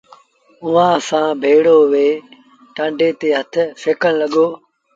اُئآݩٚ 0.63 1.03
سآݩٚ 1.07 1.39
ڀيڙو 1.41 1.77
بيٚهي 1.91 2.11
ٽآنڊي 2.75 3.09
تي 3.19 3.27
هٿ 3.37 3.53
سيڪڻ 3.81 4.11
لڳو۔ 4.21 4.47